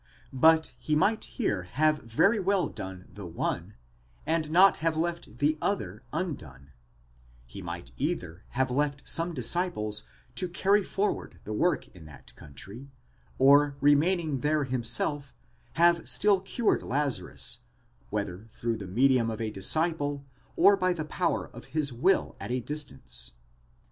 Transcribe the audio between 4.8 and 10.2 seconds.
left the other undone; he might either have left some disciples